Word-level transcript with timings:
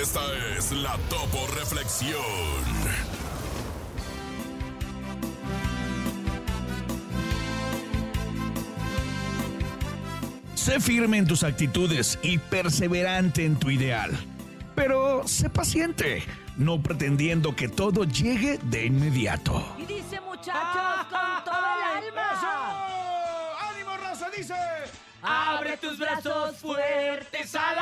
Esta 0.00 0.20
es 0.56 0.72
la 0.72 0.96
Topo 1.10 1.46
Reflexión. 1.54 2.16
Sé 10.54 10.80
firme 10.80 11.18
en 11.18 11.26
tus 11.26 11.42
actitudes 11.42 12.18
y 12.22 12.38
perseverante 12.38 13.44
en 13.44 13.56
tu 13.56 13.70
ideal. 13.70 14.10
Pero 14.74 15.28
sé 15.28 15.50
paciente, 15.50 16.22
no 16.56 16.82
pretendiendo 16.82 17.54
que 17.54 17.68
todo 17.68 18.04
llegue 18.04 18.58
de 18.62 18.86
inmediato. 18.86 19.76
Y 19.78 19.84
dice 19.84 20.20
muchachos 20.22 21.06
con 21.10 21.44
todo 21.44 21.54
el 21.54 22.06
alma. 22.06 23.56
¡Ánimo, 23.70 23.96
raza! 23.98 24.30
Dice. 24.36 24.54
Abre 25.22 25.76
tus 25.76 25.98
brazos 25.98 26.56
fuertes 26.56 27.54
a 27.54 27.74
la 27.74 27.81